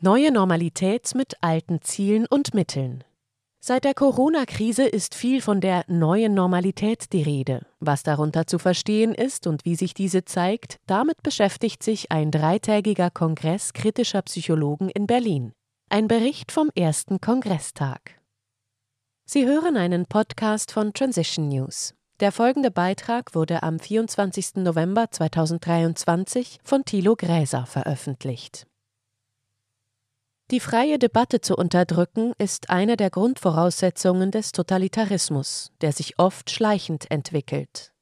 [0.00, 3.02] Neue Normalität mit alten Zielen und Mitteln.
[3.58, 7.66] Seit der Corona-Krise ist viel von der neuen Normalität die Rede.
[7.80, 13.10] Was darunter zu verstehen ist und wie sich diese zeigt, damit beschäftigt sich ein dreitägiger
[13.10, 15.50] Kongress kritischer Psychologen in Berlin.
[15.90, 18.20] Ein Bericht vom ersten Kongresstag.
[19.24, 21.92] Sie hören einen Podcast von Transition News.
[22.20, 24.58] Der folgende Beitrag wurde am 24.
[24.58, 28.67] November 2023 von Thilo Gräser veröffentlicht.
[30.50, 37.10] Die freie Debatte zu unterdrücken ist eine der Grundvoraussetzungen des Totalitarismus, der sich oft schleichend
[37.10, 37.92] entwickelt.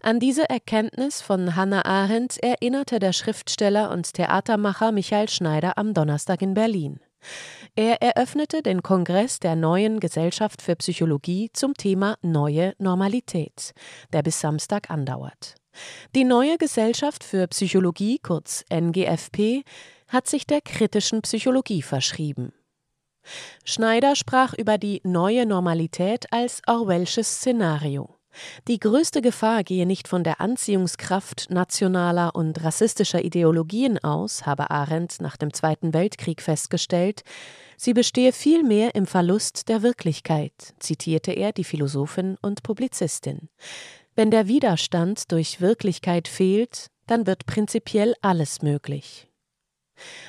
[0.00, 6.40] An diese Erkenntnis von Hannah Arendt erinnerte der Schriftsteller und Theatermacher Michael Schneider am Donnerstag
[6.40, 6.98] in Berlin.
[7.74, 13.72] Er eröffnete den Kongress der neuen Gesellschaft für Psychologie zum Thema Neue Normalität,
[14.14, 15.56] der bis Samstag andauert.
[16.14, 19.62] Die neue Gesellschaft für Psychologie, kurz NGFP,
[20.16, 22.54] hat sich der kritischen Psychologie verschrieben.
[23.64, 28.16] Schneider sprach über die neue Normalität als Orwellsches Szenario.
[28.66, 35.20] Die größte Gefahr gehe nicht von der Anziehungskraft nationaler und rassistischer Ideologien aus, habe Arendt
[35.20, 37.22] nach dem Zweiten Weltkrieg festgestellt,
[37.76, 43.50] sie bestehe vielmehr im Verlust der Wirklichkeit, zitierte er die Philosophin und Publizistin.
[44.14, 49.28] Wenn der Widerstand durch Wirklichkeit fehlt, dann wird prinzipiell alles möglich.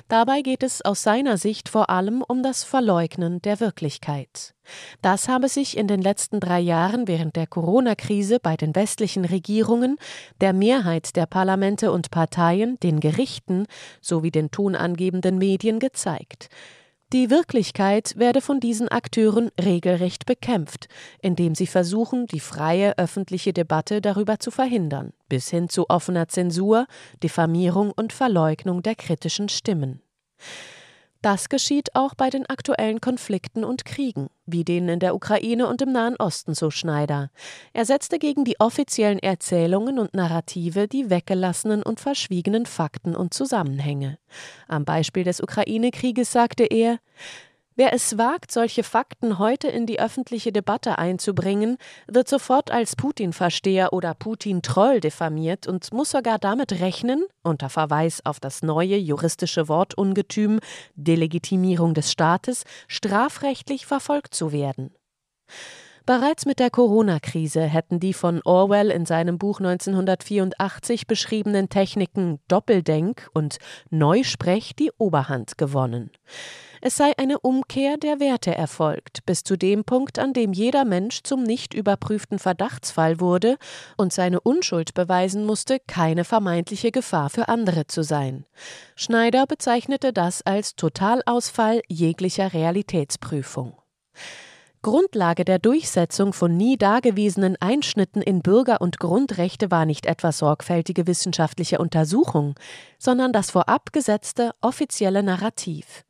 [0.08, 4.54] Dabei geht es aus seiner Sicht vor allem um das Verleugnen der Wirklichkeit.
[5.02, 9.98] Das habe sich in den letzten drei Jahren während der Corona-Krise bei den westlichen Regierungen,
[10.42, 13.66] der Mehrheit der Parlamente und Parteien, den Gerichten
[14.02, 16.50] sowie den tonangebenden Medien gezeigt.
[17.14, 20.90] Die Wirklichkeit werde von diesen Akteuren regelrecht bekämpft,
[21.22, 26.86] indem sie versuchen, die freie öffentliche Debatte darüber zu verhindern, bis hin zu offener Zensur,
[27.24, 30.02] Diffamierung und Verleugnung der kritischen Stimmen.
[31.28, 35.82] Das geschieht auch bei den aktuellen Konflikten und Kriegen, wie denen in der Ukraine und
[35.82, 37.32] im Nahen Osten, so Schneider.
[37.74, 44.20] Er setzte gegen die offiziellen Erzählungen und Narrative die weggelassenen und verschwiegenen Fakten und Zusammenhänge.
[44.70, 46.98] Am Beispiel des Ukraine-Krieges sagte er,
[47.80, 51.78] Wer es wagt, solche Fakten heute in die öffentliche Debatte einzubringen,
[52.08, 58.40] wird sofort als Putin-Versteher oder Putin-Troll diffamiert und muss sogar damit rechnen, unter Verweis auf
[58.40, 60.60] das neue juristische Wortungetüm
[60.96, 64.90] Delegitimierung des Staates, strafrechtlich verfolgt zu werden.
[66.08, 73.30] Bereits mit der Corona-Krise hätten die von Orwell in seinem Buch 1984 beschriebenen Techniken Doppeldenk
[73.36, 73.58] und
[73.92, 76.10] Neusprech die Oberhand gewonnen.
[76.82, 81.24] Es sei eine Umkehr der Werte erfolgt, bis zu dem Punkt, an dem jeder Mensch
[81.24, 83.58] zum nicht überprüften Verdachtsfall wurde
[83.98, 88.46] und seine Unschuld beweisen musste, keine vermeintliche Gefahr für andere zu sein.
[88.96, 93.76] Schneider bezeichnete das als Totalausfall jeglicher Realitätsprüfung.
[94.84, 101.08] Grundlage der Durchsetzung von nie dagewesenen Einschnitten in Bürger- und Grundrechte war nicht etwa sorgfältige
[101.08, 102.56] wissenschaftliche Untersuchung,
[103.00, 106.06] sondern das vorab gesetzte offizielle Narrativ.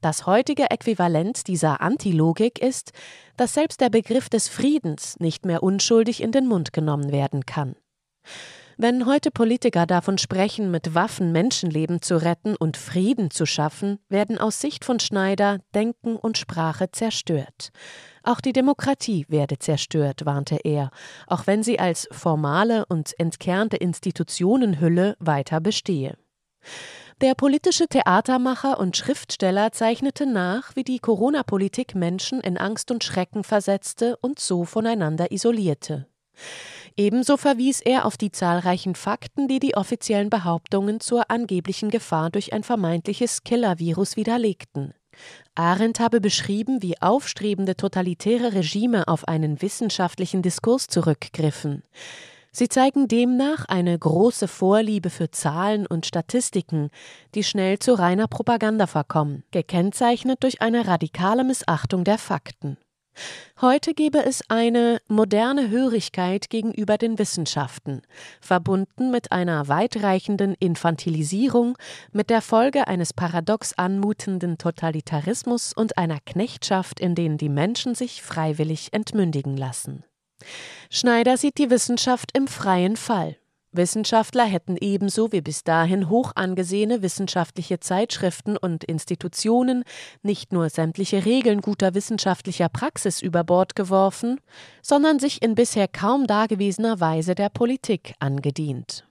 [0.00, 2.92] Das heutige Äquivalent dieser Antilogik ist,
[3.36, 7.76] dass selbst der Begriff des Friedens nicht mehr unschuldig in den Mund genommen werden kann.
[8.78, 14.38] Wenn heute Politiker davon sprechen, mit Waffen Menschenleben zu retten und Frieden zu schaffen, werden
[14.38, 17.72] aus Sicht von Schneider Denken und Sprache zerstört.
[18.22, 20.92] Auch die Demokratie werde zerstört, warnte er,
[21.26, 26.16] auch wenn sie als formale und entkernte Institutionenhülle weiter bestehe.
[27.20, 33.44] Der politische Theatermacher und Schriftsteller zeichnete nach, wie die Corona-Politik Menschen in Angst und Schrecken
[33.44, 36.06] versetzte und so voneinander isolierte.
[36.96, 42.54] Ebenso verwies er auf die zahlreichen Fakten, die die offiziellen Behauptungen zur angeblichen Gefahr durch
[42.54, 44.94] ein vermeintliches Killer-Virus widerlegten.
[45.54, 51.82] Arendt habe beschrieben, wie aufstrebende totalitäre Regime auf einen wissenschaftlichen Diskurs zurückgriffen.
[52.52, 56.90] Sie zeigen demnach eine große Vorliebe für Zahlen und Statistiken,
[57.34, 62.76] die schnell zu reiner Propaganda verkommen, gekennzeichnet durch eine radikale Missachtung der Fakten.
[63.60, 68.02] Heute gebe es eine moderne Hörigkeit gegenüber den Wissenschaften,
[68.40, 71.76] verbunden mit einer weitreichenden Infantilisierung,
[72.12, 78.22] mit der Folge eines paradox anmutenden Totalitarismus und einer Knechtschaft, in denen die Menschen sich
[78.22, 80.04] freiwillig entmündigen lassen.
[80.90, 83.36] Schneider sieht die Wissenschaft im freien Fall.
[83.72, 89.84] Wissenschaftler hätten ebenso wie bis dahin hoch angesehene wissenschaftliche Zeitschriften und Institutionen
[90.22, 94.40] nicht nur sämtliche Regeln guter wissenschaftlicher Praxis über Bord geworfen,
[94.82, 99.06] sondern sich in bisher kaum dagewesener Weise der Politik angedient.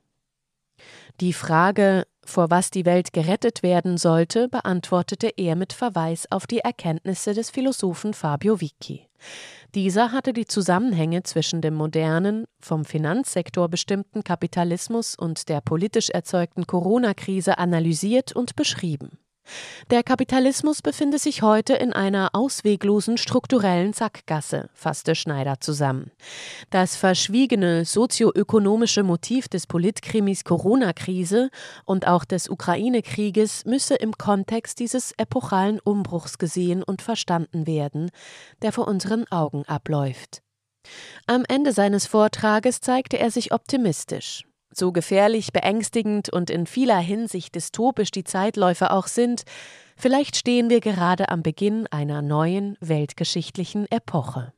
[1.22, 6.60] Die Frage vor was die Welt gerettet werden sollte, beantwortete er mit Verweis auf die
[6.60, 9.08] Erkenntnisse des Philosophen Fabio Vicchi.
[9.76, 16.66] Dieser hatte die Zusammenhänge zwischen dem modernen, vom Finanzsektor bestimmten Kapitalismus und der politisch erzeugten
[16.66, 19.20] Corona-Krise analysiert und beschrieben.
[19.90, 26.12] Der Kapitalismus befinde sich heute in einer ausweglosen strukturellen Sackgasse, fasste Schneider zusammen.
[26.70, 31.50] Das verschwiegene sozioökonomische Motiv des Politkrimis Corona-Krise
[31.86, 38.12] und auch des Ukraine-Krieges müsse im Kontext dieses epochalen Umbruchs gesehen und verstanden werden,
[38.62, 40.42] der vor unseren Augen abläuft.
[41.28, 44.49] Am Ende seines Vortrages zeigte er sich optimistisch.
[44.72, 49.44] So gefährlich, beängstigend und in vieler Hinsicht dystopisch die Zeitläufe auch sind,
[49.98, 54.54] vielleicht stehen wir gerade am Beginn einer neuen weltgeschichtlichen Epoche.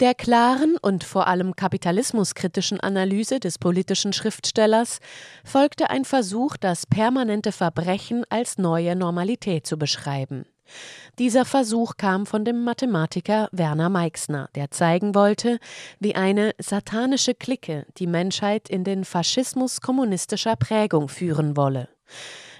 [0.00, 4.98] Der klaren und vor allem kapitalismuskritischen Analyse des politischen Schriftstellers
[5.44, 10.46] folgte ein Versuch, das permanente Verbrechen als neue Normalität zu beschreiben.
[11.18, 15.58] Dieser Versuch kam von dem Mathematiker Werner Meixner, der zeigen wollte,
[16.00, 21.88] wie eine satanische Clique die Menschheit in den Faschismus kommunistischer Prägung führen wolle.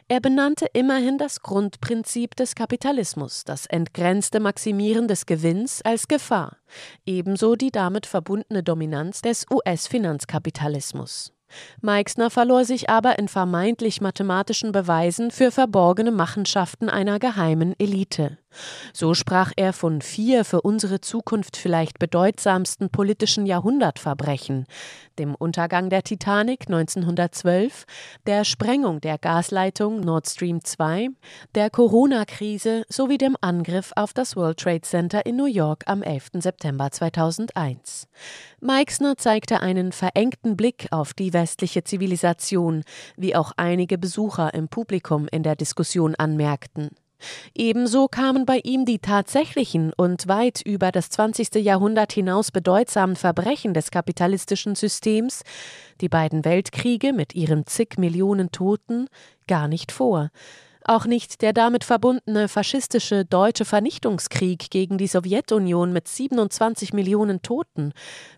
[0.07, 6.59] Er benannte immerhin das Grundprinzip des Kapitalismus, das entgrenzte Maximieren des Gewinns als Gefahr,
[7.07, 11.34] ebenso die damit verbundene Dominanz des US-Finanzkapitalismus.
[11.81, 18.39] Meixner verlor sich aber in vermeintlich mathematischen Beweisen für verborgene Machenschaften einer geheimen Elite.
[18.93, 24.67] So sprach er von vier für unsere Zukunft vielleicht bedeutsamsten politischen Jahrhundertverbrechen,
[25.19, 27.85] dem Untergang der Titanic 1912,
[28.27, 31.09] der Sprengung der Gasleitung Nord Stream 2,
[31.55, 36.31] der Corona-Krise sowie dem Angriff auf das World Trade Center in New York am 11.
[36.35, 38.09] September 2001.
[38.61, 42.83] Meixner zeigte einen verengten Blick auf die westliche Zivilisation,
[43.17, 46.91] wie auch einige Besucher im Publikum in der Diskussion anmerkten.
[47.55, 51.55] Ebenso kamen bei ihm die tatsächlichen und weit über das 20.
[51.57, 55.43] Jahrhundert hinaus bedeutsamen Verbrechen des kapitalistischen Systems,
[56.01, 59.09] die beiden Weltkriege mit ihren zig Millionen Toten,
[59.47, 60.31] gar nicht vor.
[60.87, 67.95] Auch nicht der damit verbundene faschistische deutsche Vernichtungskrieg gegen die Sowjetunion mit 27 Millionen Toten,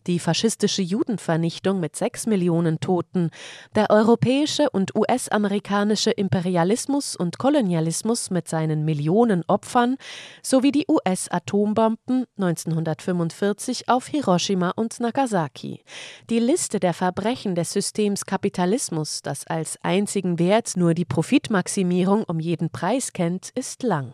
[0.07, 3.31] die faschistische Judenvernichtung mit 6 Millionen Toten,
[3.75, 9.97] der europäische und US-amerikanische Imperialismus und Kolonialismus mit seinen Millionen Opfern
[10.41, 15.83] sowie die US-Atombomben 1945 auf Hiroshima und Nagasaki.
[16.31, 22.36] Die Liste der Verbrechen des Systems Kapitalismus, das als einzigen Wert nur die Profitmaximierung um
[22.37, 24.13] um jeden Preis kennt, ist lang.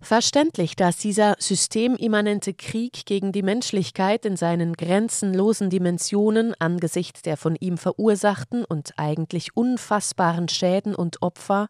[0.00, 7.56] Verständlich, dass dieser systemimmanente Krieg gegen die Menschlichkeit in seinen grenzenlosen Dimensionen angesichts der von
[7.56, 11.68] ihm verursachten und eigentlich unfassbaren Schäden und Opfer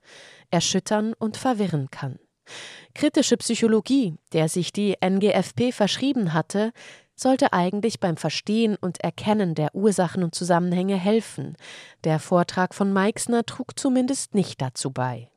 [0.51, 2.19] erschüttern und verwirren kann.
[2.95, 6.73] Kritische Psychologie, der sich die NGFP verschrieben hatte,
[7.15, 11.57] sollte eigentlich beim Verstehen und Erkennen der Ursachen und Zusammenhänge helfen.
[12.05, 15.31] Der Vortrag von Meixner trug zumindest nicht dazu bei.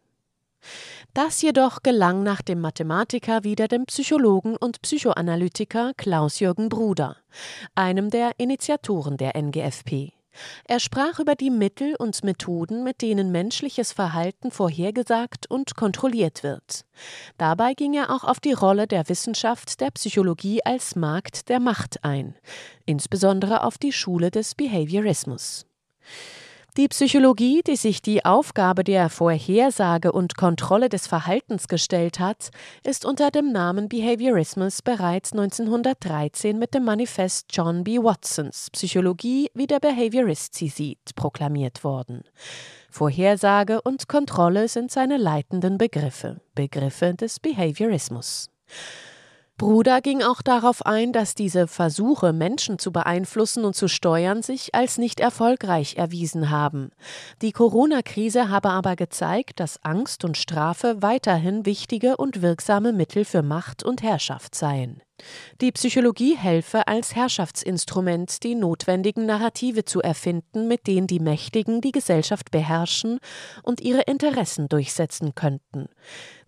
[1.13, 7.17] Das jedoch gelang nach dem Mathematiker wieder dem Psychologen und Psychoanalytiker Klaus-Jürgen Bruder,
[7.75, 10.13] einem der Initiatoren der NGFP.
[10.65, 16.85] Er sprach über die Mittel und Methoden, mit denen menschliches Verhalten vorhergesagt und kontrolliert wird.
[17.37, 22.03] Dabei ging er auch auf die Rolle der Wissenschaft der Psychologie als Markt der Macht
[22.03, 22.35] ein,
[22.85, 25.65] insbesondere auf die Schule des Behaviorismus.
[26.79, 32.51] Die Psychologie, die sich die Aufgabe der Vorhersage und Kontrolle des Verhaltens gestellt hat,
[32.85, 37.97] ist unter dem Namen Behaviorismus bereits 1913 mit dem Manifest John B.
[37.97, 42.23] Watsons Psychologie, wie der Behaviorist sie sieht, proklamiert worden.
[42.89, 48.49] Vorhersage und Kontrolle sind seine leitenden Begriffe, Begriffe des Behaviorismus.
[49.59, 54.73] Bruder ging auch darauf ein, dass diese Versuche, Menschen zu beeinflussen und zu steuern, sich
[54.73, 56.91] als nicht erfolgreich erwiesen haben.
[57.41, 63.43] Die Corona-Krise habe aber gezeigt, dass Angst und Strafe weiterhin wichtige und wirksame Mittel für
[63.43, 65.01] Macht und Herrschaft seien.
[65.61, 71.91] Die Psychologie helfe als Herrschaftsinstrument, die notwendigen Narrative zu erfinden, mit denen die Mächtigen die
[71.91, 73.19] Gesellschaft beherrschen
[73.63, 75.87] und ihre Interessen durchsetzen könnten.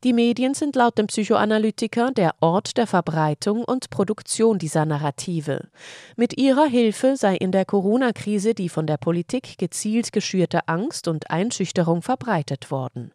[0.04, 5.70] Die Medien sind laut dem Psychoanalytiker der Ort der Verbreitung und Produktion dieser Narrative.
[6.16, 11.30] Mit ihrer Hilfe sei in der Corona-Krise die von der Politik gezielt geschürte Angst und
[11.30, 13.14] Einschüchterung verbreitet worden.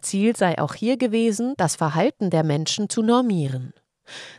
[0.00, 3.72] Ziel sei auch hier gewesen, das Verhalten der Menschen zu normieren.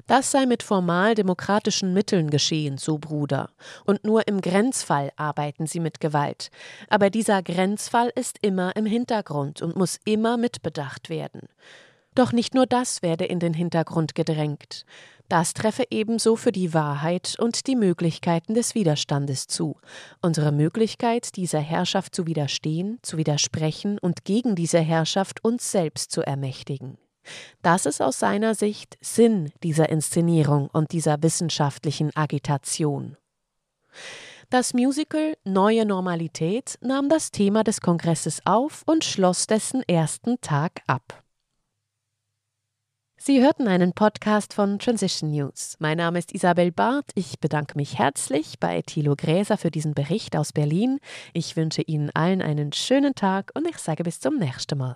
[0.08, 3.50] Das sei mit formal demokratischen Mitteln geschehen, so Bruder,
[3.86, 6.50] und nur im Grenzfall arbeiten sie mit Gewalt.
[6.90, 11.50] Aber dieser Grenzfall ist immer im Hintergrund und muss immer mitbedacht werden.
[12.16, 14.86] Doch nicht nur das werde in den Hintergrund gedrängt.
[15.30, 19.78] Das treffe ebenso für die Wahrheit und die Möglichkeiten des Widerstandes zu.
[20.24, 26.22] Unsere Möglichkeit, dieser Herrschaft zu widerstehen, zu widersprechen und gegen diese Herrschaft uns selbst zu
[26.22, 26.98] ermächtigen.
[27.62, 33.18] Das ist aus seiner Sicht Sinn dieser Inszenierung und dieser wissenschaftlichen Agitation.
[34.50, 40.82] Das Musical Neue Normalität nahm das Thema des Kongresses auf und schloss dessen ersten Tag
[40.88, 41.24] ab.
[43.22, 45.76] Sie hörten einen Podcast von Transition News.
[45.80, 47.12] Mein Name ist Isabel Barth.
[47.16, 51.00] Ich bedanke mich herzlich bei Thilo Gräser für diesen Bericht aus Berlin.
[51.34, 54.96] Ich wünsche Ihnen allen einen schönen Tag und ich sage bis zum nächsten Mal.